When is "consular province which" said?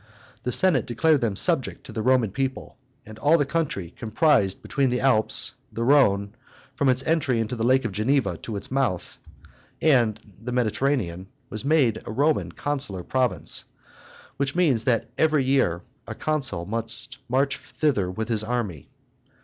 12.51-14.55